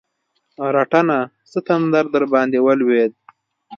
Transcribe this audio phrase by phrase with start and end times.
[0.75, 1.19] رټنه؛
[1.51, 3.11] څه تندر درباندې ولوېد؟!